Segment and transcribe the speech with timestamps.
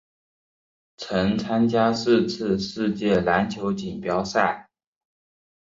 [0.97, 4.67] 曾参加四次世界篮球锦标赛。